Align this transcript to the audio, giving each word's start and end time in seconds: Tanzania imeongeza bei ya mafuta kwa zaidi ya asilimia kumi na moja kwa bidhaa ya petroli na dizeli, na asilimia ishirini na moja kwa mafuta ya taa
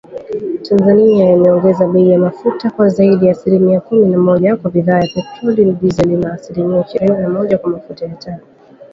Tanzania 0.65 1.25
imeongeza 1.33 1.87
bei 1.87 2.07
ya 2.09 2.19
mafuta 2.19 2.69
kwa 2.71 2.89
zaidi 2.89 3.25
ya 3.25 3.31
asilimia 3.31 3.81
kumi 3.81 4.09
na 4.09 4.17
moja 4.19 4.55
kwa 4.55 4.71
bidhaa 4.71 4.99
ya 4.99 5.09
petroli 5.15 5.65
na 5.65 5.73
dizeli, 5.73 6.15
na 6.17 6.33
asilimia 6.33 6.85
ishirini 6.85 7.17
na 7.21 7.29
moja 7.29 7.57
kwa 7.57 7.69
mafuta 7.69 8.05
ya 8.05 8.15
taa 8.15 8.39